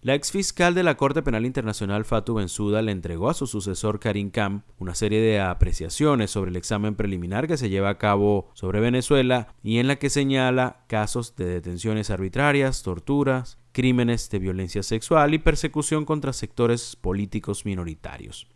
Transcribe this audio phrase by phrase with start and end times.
[0.00, 4.30] La exfiscal de la Corte Penal Internacional Fatou Bensouda le entregó a su sucesor Karim
[4.30, 8.78] Khan una serie de apreciaciones sobre el examen preliminar que se lleva a cabo sobre
[8.78, 15.34] Venezuela y en la que señala casos de detenciones arbitrarias, torturas, crímenes de violencia sexual
[15.34, 18.46] y persecución contra sectores políticos minoritarios.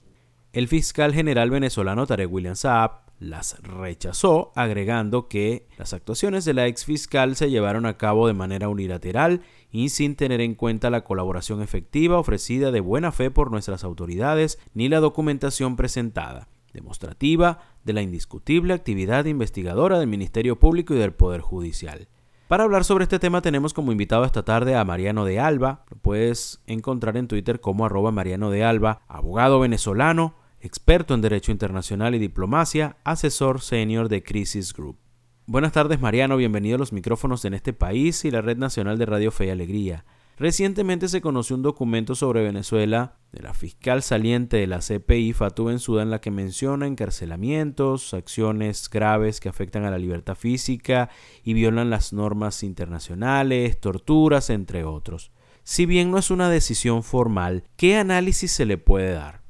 [0.53, 6.67] El fiscal general venezolano Tarek William Saab las rechazó, agregando que las actuaciones de la
[6.67, 11.05] ex fiscal se llevaron a cabo de manera unilateral y sin tener en cuenta la
[11.05, 17.93] colaboración efectiva ofrecida de buena fe por nuestras autoridades ni la documentación presentada, demostrativa de
[17.93, 22.09] la indiscutible actividad investigadora del Ministerio Público y del Poder Judicial.
[22.49, 25.85] Para hablar sobre este tema tenemos como invitado esta tarde a Mariano de Alba.
[25.91, 31.51] Lo puedes encontrar en Twitter como arroba Mariano de Alba, abogado venezolano, experto en Derecho
[31.51, 34.97] Internacional y Diplomacia, asesor senior de Crisis Group.
[35.45, 39.07] Buenas tardes Mariano, bienvenido a los micrófonos en este país y la Red Nacional de
[39.07, 40.05] Radio Fe y Alegría.
[40.39, 45.67] Recientemente se conoció un documento sobre Venezuela de la fiscal saliente de la CPI, Fatou
[45.67, 51.11] Bensouda, en la que menciona encarcelamientos, acciones graves que afectan a la libertad física
[51.43, 55.33] y violan las normas internacionales, torturas, entre otros.
[55.65, 59.42] Si bien no es una decisión formal, ¿qué análisis se le puede dar?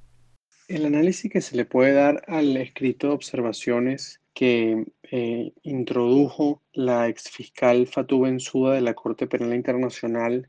[0.72, 7.08] El análisis que se le puede dar al escrito de observaciones que eh, introdujo la
[7.08, 10.48] exfiscal Fatou Bensouda de la Corte Penal Internacional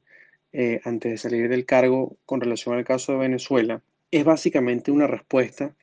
[0.53, 5.07] eh, antes de salir del cargo con relación al caso de Venezuela es básicamente una
[5.07, 5.75] respuesta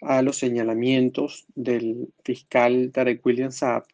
[0.00, 3.84] a los señalamientos del fiscal Tarek William Saab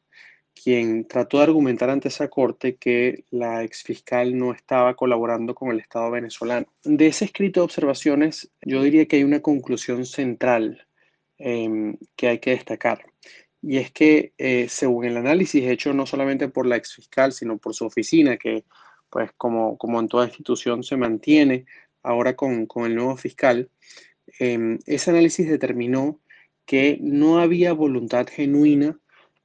[0.54, 5.80] quien trató de argumentar ante esa corte que la exfiscal no estaba colaborando con el
[5.80, 6.66] Estado venezolano.
[6.84, 10.86] De ese escrito de observaciones, yo diría que hay una conclusión central
[11.38, 13.04] em, que hay que destacar.
[13.62, 17.74] Y es que, eh, según el análisis hecho no solamente por la exfiscal, sino por
[17.74, 18.64] su oficina, que,
[19.10, 21.66] pues, como, como en toda institución se mantiene
[22.02, 23.70] ahora con, con el nuevo fiscal,
[24.38, 26.20] em, ese análisis determinó
[26.66, 28.98] que no había voluntad genuina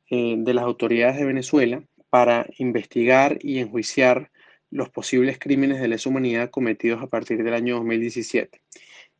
[0.10, 4.32] eh, de las autoridades de Venezuela para investigar y enjuiciar
[4.70, 8.62] los posibles crímenes de lesa humanidad cometidos a partir del año 2017.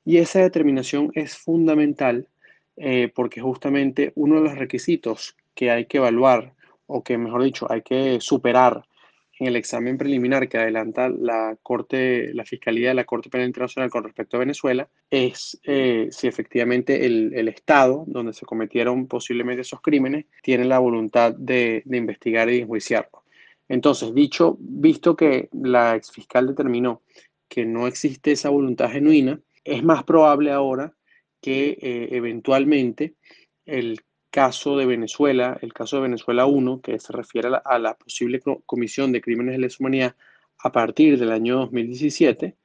[0.06, 2.28] Y esa determinación es fundamental
[2.78, 6.54] eh, porque justamente uno de los requisitos que hay que evaluar,
[6.86, 8.84] o que mejor dicho, hay que superar
[9.40, 13.90] en el examen preliminar que adelanta la Corte, la Fiscalía de la Corte Penal Internacional
[13.90, 19.82] con respecto a Venezuela, es eh, si efectivamente el, Estado donde se cometieron posiblemente esos
[19.82, 23.24] crímenes tiene la voluntad de, investigar y enjuiciarlo.
[23.70, 27.02] Entonces, dicho, visto que la exfiscal determinó
[27.48, 30.94] que no existe esa voluntad genuina, es más probable ahora
[31.42, 33.16] que eh, eventualmente
[33.66, 34.02] el
[34.32, 39.12] caso de Venezuela, el caso de Venezuela 1, que se refiere a la, posible comisión
[39.12, 40.16] de crímenes de lesa humanidad
[40.60, 42.56] a partir del año 2017,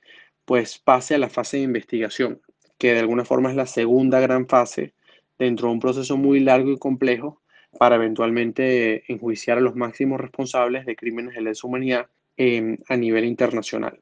[0.45, 2.41] pues pase a la fase de investigación,
[2.78, 4.95] que de alguna forma es la segunda gran fase
[5.39, 7.43] dentro de un proceso muy largo y complejo
[7.79, 13.25] para eventualmente enjuiciar a los máximos responsables de crímenes de lesa humanidad em, a nivel
[13.25, 14.00] internacional.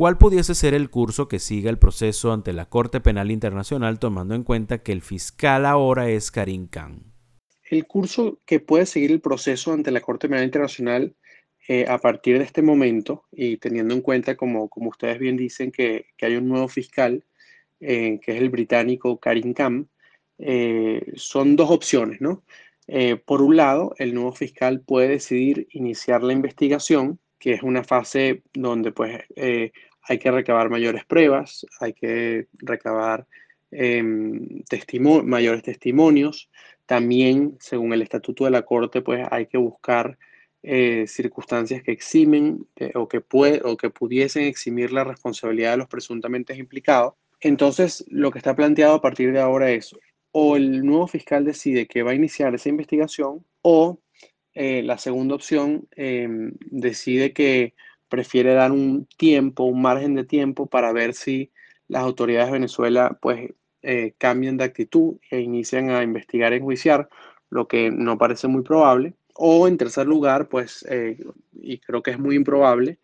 [0.00, 4.34] ¿Cuál pudiese ser el curso que siga el proceso ante la Corte Penal Internacional tomando
[4.34, 7.12] en cuenta que el fiscal ahora es Karim Khan?
[7.70, 11.14] El curso que puede seguir el proceso ante la Corte Penal Internacional
[11.68, 15.70] eh, a partir de este momento y teniendo en cuenta, como, como ustedes bien dicen,
[15.70, 17.22] que, hay un nuevo fiscal,
[17.80, 19.86] eh, que es el británico Karim Khan,
[20.38, 22.42] eh, son dos opciones, ¿no?
[23.26, 28.42] por un lado, el nuevo fiscal puede decidir iniciar la investigación que es una fase
[28.52, 29.20] donde pues
[30.02, 33.26] hay que recabar mayores pruebas, hay que recabar
[33.70, 34.62] em,
[35.24, 36.50] mayores testimonios.
[36.86, 40.18] También, según el estatuto de la Corte, pues hay que buscar
[40.62, 43.22] eh, circunstancias que eximen o, que
[43.64, 47.14] o que pudiesen eximir la responsabilidad de los presuntamente implicados.
[47.40, 49.94] Entonces, lo que está planteado a partir de ahora es
[50.32, 54.00] o el nuevo fiscal decide que va a iniciar esa investigación o
[54.54, 57.74] eh, la segunda opción em, decide que
[58.10, 61.50] prefiere dar un tiempo, un margen de tiempo para ver si
[61.88, 63.52] las autoridades de Venezuela pues
[63.82, 67.08] eh, cambian de actitud e inician a investigar y enjuiciar,
[67.48, 69.14] lo que no parece muy probable.
[69.34, 71.18] O en tercer lugar, pues, eh,
[71.52, 72.98] y creo que es muy improbable,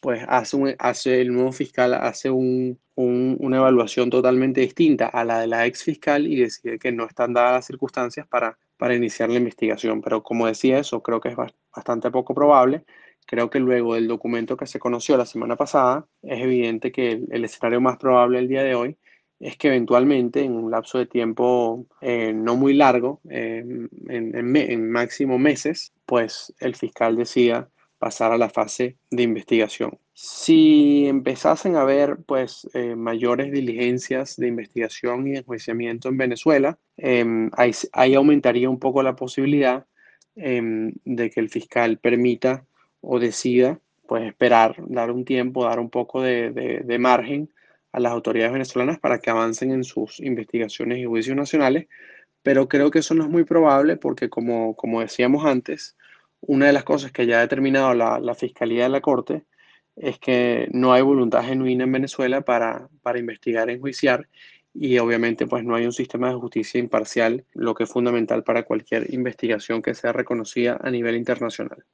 [0.00, 5.82] pues hace, el nuevo fiscal hace una evaluación totalmente distinta a la de la ex
[5.84, 10.00] fiscal y decide que no están dadas las circunstancias para para iniciar la investigación.
[10.02, 12.84] Pero como decía eso, creo que es bastante poco probable.
[13.26, 17.44] Creo que luego del documento que se conoció la semana pasada, es evidente que el,
[17.44, 18.98] escenario más probable el día de hoy
[19.40, 25.92] es que eventualmente en un lapso de tiempo eh, no muy largo, en, máximo meses,
[26.06, 27.68] pues el fiscal decida
[28.02, 29.96] pasar a la fase de investigación.
[30.12, 37.48] Si empezasen a haber pues eh, mayores diligencias de investigación y enjuiciamiento en Venezuela, em,
[37.54, 39.86] ahí, aumentaría un poco la posibilidad
[40.34, 42.66] em, de que el fiscal permita
[43.02, 47.50] o decida pues esperar, dar un tiempo, dar un poco de, margen
[47.92, 51.88] a las autoridades venezolanas para que avancen en sus investigaciones y juicios nacionales,
[52.42, 55.96] pero creo que eso no es muy probable porque como, como decíamos antes,
[56.40, 59.44] una de las cosas que ya ha determinado la, Fiscalía de la Corte
[59.96, 64.28] es que no hay voluntad genuina en Venezuela para, para investigar, enjuiciar
[64.74, 68.64] y obviamente pues no hay un sistema de justicia imparcial, lo que es fundamental para
[68.64, 71.84] cualquier investigación que sea reconocida a nivel internacional.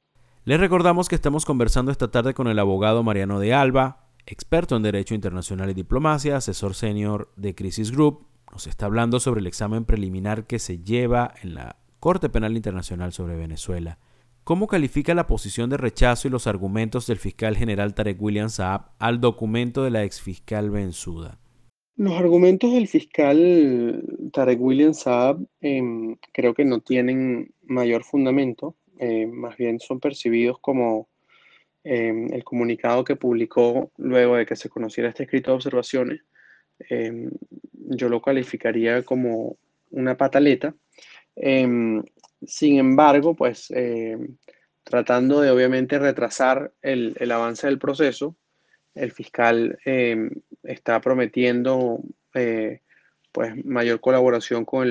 [0.45, 4.83] Les recordamos que estamos conversando esta tarde con el abogado Mariano de Alba, experto en
[4.83, 8.25] Derecho Internacional y Diplomacia, asesor senior de Crisis Group.
[8.51, 13.11] Nos está hablando sobre el examen preliminar que se lleva en la Corte Penal Internacional
[13.11, 13.99] sobre Venezuela.
[14.45, 18.93] ¿Cómo califica la posición de rechazo y los argumentos del fiscal general Tarek William Saab
[18.97, 21.37] al documento de la exfiscal Benzuda?
[21.97, 29.25] Los argumentos del fiscal Tarek William Saab em, creo que no tienen mayor fundamento, eh,
[29.27, 31.09] más bien son percibidos como
[31.83, 36.21] em, el comunicado que publicó luego de que se conociera este escrito de observaciones.
[36.89, 37.31] Em,
[37.73, 39.57] yo lo calificaría como
[39.91, 40.75] una pataleta
[42.45, 44.17] sin embargo, pues eh,
[44.83, 48.35] tratando de obviamente retrasar el, avance del proceso,
[48.95, 50.29] el fiscal eh,
[50.63, 52.01] está prometiendo
[52.33, 52.81] eh,
[53.31, 54.87] pues mayor colaboración con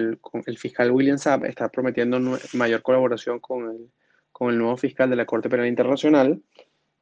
[0.46, 3.90] el, fiscal William Saab, está prometiendo mayor colaboración con el,
[4.38, 6.40] con el nuevo fiscal de la Corte Penal Internacional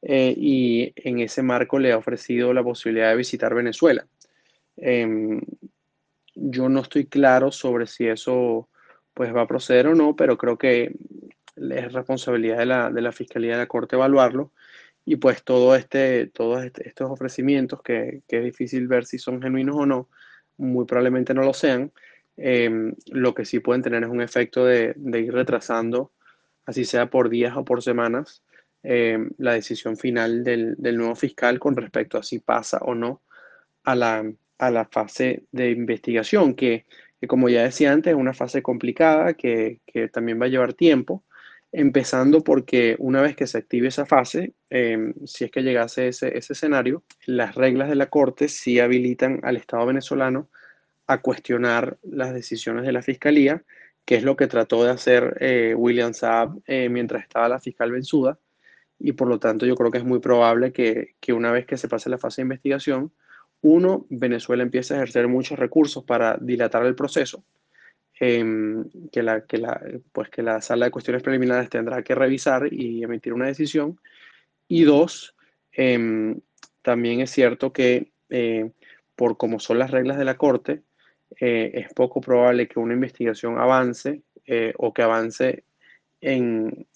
[0.01, 4.07] y en ese marco le ha ofrecido la posibilidad de visitar Venezuela.
[4.75, 5.39] Em,
[6.33, 8.69] yo no estoy claro sobre si eso
[9.13, 10.95] pues va a proceder o no, pero creo que
[11.55, 14.51] es responsabilidad de la, de la Fiscalía de la Corte evaluarlo
[15.05, 19.41] y pues todo este, todos este, estos ofrecimientos que, que, es difícil ver si son
[19.41, 20.09] genuinos o no,
[20.57, 21.91] muy probablemente no lo sean,
[22.35, 26.11] em, lo que sí pueden tener es un efecto de, de ir retrasando,
[26.67, 28.43] así sea por días o por semanas,
[28.83, 33.23] em, la decisión final del, del, nuevo fiscal con respecto a si pasa o no
[33.83, 36.85] a la, a la fase de investigación, que
[37.19, 39.81] que como ya decía antes, es una fase complicada que,
[40.11, 41.23] también va a llevar tiempo,
[41.71, 46.37] empezando porque una vez que se active esa fase, em, si es que llegase ese,
[46.37, 50.49] ese escenario, las reglas de la Corte sí habilitan al Estado venezolano
[51.07, 53.63] a cuestionar las decisiones de la Fiscalía,
[54.07, 57.91] que es lo que trató de hacer eh, William Saab eh, mientras estaba la fiscal
[57.91, 58.39] Benzuda,
[58.97, 61.75] y por lo tanto yo creo que es muy probable que, que una vez que
[61.75, 63.11] se pase la fase de investigación,
[63.59, 67.43] uno, Venezuela empieza a ejercer muchos recursos para dilatar el proceso,
[68.17, 69.81] em, que, la, que, la,
[70.13, 73.99] pues que la sala de cuestiones preliminares tendrá que revisar y emitir una decisión.
[74.69, 75.35] Y dos,
[75.73, 76.39] em,
[76.81, 78.71] también es cierto que eh,
[79.17, 80.83] por como son las reglas de la Corte,
[81.35, 85.63] eh, es poco probable que una investigación avance eh, o que avance
[86.21, 86.87] en,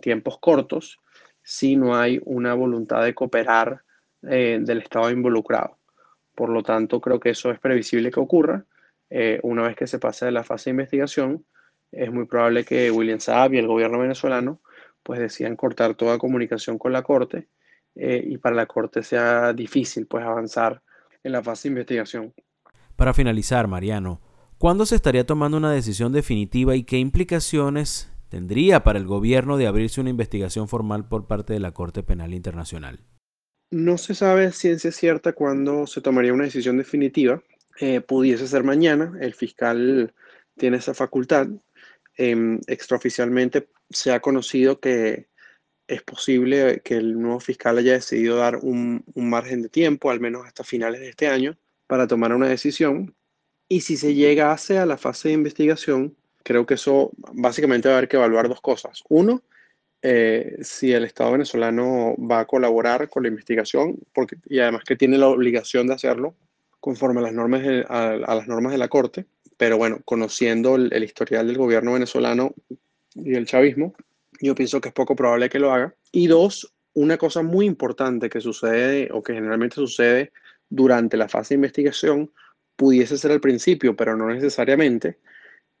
[0.00, 1.00] tiempos cortos
[1.42, 3.82] si no hay una voluntad de cooperar
[4.22, 5.78] eh, del Estado involucrado.
[6.34, 8.64] Por lo tanto, creo que eso es previsible que ocurra.
[9.42, 11.46] Una vez que se pase de la fase de investigación,
[11.92, 14.60] es muy probable que William Saab y el gobierno venezolano
[15.02, 17.48] pues decidan cortar toda comunicación con la Corte
[17.94, 20.82] y para la Corte sea difícil pues avanzar
[21.22, 22.34] en la fase de investigación.
[22.96, 24.20] Para finalizar, Mariano,
[24.58, 29.66] ¿cuándo se estaría tomando una decisión definitiva y qué implicaciones tendría para el gobierno de
[29.66, 33.00] abrirse una investigación formal por parte de la Corte Penal Internacional?
[33.70, 37.42] No se sabe ciencia cierta cuándo se tomaría una decisión definitiva.
[37.80, 40.14] Eh, pudiese ser mañana, el fiscal
[40.56, 41.48] tiene esa facultad.
[42.16, 45.28] Em, extraoficialmente se ha conocido que
[45.86, 50.46] es posible que el nuevo fiscal haya decidido dar un, margen de tiempo, al menos
[50.46, 53.14] hasta finales de este año, para tomar una decisión.
[53.68, 57.98] Y si se llega a la fase de investigación, creo que eso básicamente va a
[57.98, 59.02] haber que evaluar dos cosas.
[59.08, 59.42] Uno,
[60.02, 64.94] eh, si el Estado venezolano va a colaborar con la investigación, porque, y además que
[64.94, 66.36] tiene la obligación de hacerlo
[66.78, 69.26] conforme a las normas de, a, las normas de la Corte,
[69.56, 72.54] pero bueno, conociendo el, historial del gobierno venezolano
[73.14, 73.94] y el chavismo,
[74.40, 75.94] yo pienso que es poco probable que lo haga.
[76.12, 80.30] Y dos, una cosa muy importante que sucede o que generalmente sucede
[80.68, 82.32] durante la fase de investigación,
[82.76, 85.18] pudiese ser al principio, pero no necesariamente,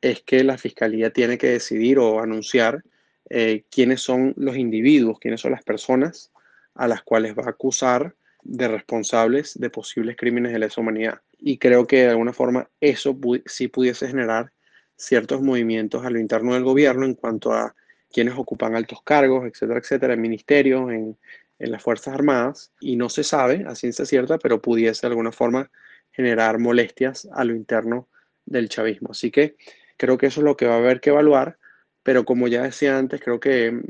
[0.00, 2.82] es que la fiscalía tiene que decidir o anunciar
[3.28, 6.32] eh, quiénes son los individuos, quiénes son las personas
[6.74, 11.20] a las cuales va a acusar de responsables de posibles crímenes de lesa humanidad.
[11.38, 14.52] Y creo que de alguna forma eso sí pudiese generar
[14.96, 17.74] ciertos movimientos a lo interno del gobierno en cuanto a
[18.12, 21.18] quienes ocupan altos cargos, etcétera, etcétera, en ministerios, en,
[21.58, 25.32] en las Fuerzas Armadas, y no se sabe a ciencia cierta, pero pudiese de alguna
[25.32, 25.70] forma
[26.12, 28.08] generar molestias a lo interno
[28.44, 29.10] del chavismo.
[29.10, 29.56] Así que
[29.96, 31.58] creo que eso es lo que va a haber que evaluar,
[32.02, 33.82] pero como ya decía antes, creo que mm,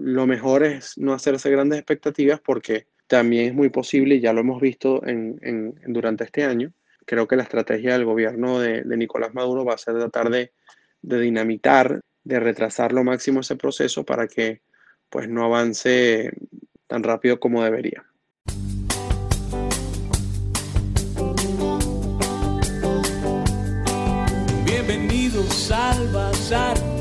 [0.00, 4.40] lo mejor es no hacerse grandes expectativas porque también es muy posible, y ya lo
[4.40, 6.72] hemos visto en, durante este año,
[7.06, 10.52] creo que la estrategia del gobierno de, Nicolás Maduro va a ser tratar de,
[11.02, 14.62] de, dinamitar, de retrasar lo máximo ese proceso para que
[15.10, 16.32] pues no avance
[16.94, 18.04] tan rápido como debería.
[24.64, 26.93] Bienvenidos al bazar